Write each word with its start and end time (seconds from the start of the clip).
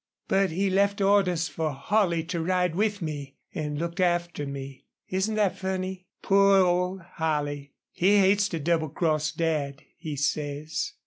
"But 0.27 0.49
he 0.49 0.71
left 0.71 0.99
orders 0.99 1.47
for 1.47 1.71
Holley 1.73 2.23
to 2.23 2.41
ride 2.41 2.73
with 2.73 3.03
me 3.03 3.35
and 3.53 3.77
look 3.77 3.99
after 3.99 4.47
me. 4.47 4.85
Isn't 5.09 5.35
that 5.35 5.59
funny? 5.59 6.07
Poor 6.23 6.57
old 6.65 7.01
Holley! 7.01 7.73
He 7.91 8.17
hates 8.17 8.49
to 8.49 8.59
doublecross 8.59 9.31
Dad, 9.31 9.83
he 9.99 10.15
says." 10.15 10.93